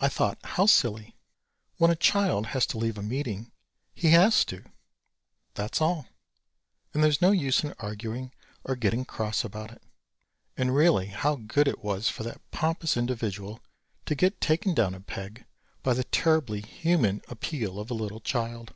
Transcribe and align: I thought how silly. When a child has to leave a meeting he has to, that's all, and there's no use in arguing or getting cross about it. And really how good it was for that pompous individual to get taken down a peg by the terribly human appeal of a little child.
I 0.00 0.08
thought 0.08 0.40
how 0.42 0.66
silly. 0.66 1.14
When 1.76 1.92
a 1.92 1.94
child 1.94 2.46
has 2.46 2.66
to 2.66 2.78
leave 2.78 2.98
a 2.98 3.00
meeting 3.04 3.52
he 3.94 4.10
has 4.10 4.44
to, 4.46 4.64
that's 5.54 5.80
all, 5.80 6.08
and 6.92 7.04
there's 7.04 7.22
no 7.22 7.30
use 7.30 7.62
in 7.62 7.72
arguing 7.78 8.32
or 8.64 8.74
getting 8.74 9.04
cross 9.04 9.44
about 9.44 9.70
it. 9.70 9.80
And 10.56 10.74
really 10.74 11.06
how 11.06 11.36
good 11.36 11.68
it 11.68 11.84
was 11.84 12.08
for 12.08 12.24
that 12.24 12.40
pompous 12.50 12.96
individual 12.96 13.60
to 14.06 14.16
get 14.16 14.40
taken 14.40 14.74
down 14.74 14.96
a 14.96 15.00
peg 15.00 15.44
by 15.84 15.94
the 15.94 16.02
terribly 16.02 16.60
human 16.60 17.22
appeal 17.28 17.78
of 17.78 17.88
a 17.88 17.94
little 17.94 18.18
child. 18.18 18.74